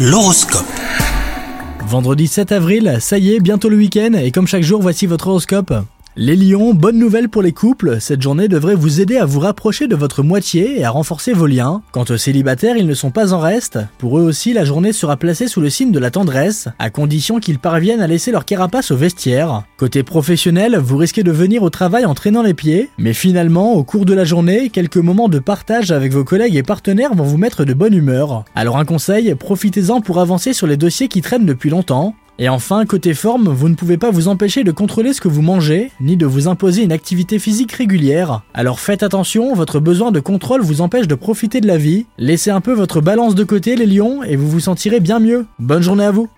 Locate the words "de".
9.86-9.94, 15.92-15.98, 21.22-21.30, 24.04-24.14, 25.28-25.38, 27.64-27.74, 34.62-34.70, 36.16-36.24, 40.12-40.20, 41.08-41.16, 41.60-41.66, 43.34-43.42